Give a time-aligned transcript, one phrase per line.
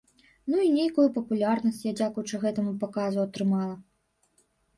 [0.51, 3.77] Ну і нейкую папулярнасць я, дзякуючы гэтаму паказу, атрымала.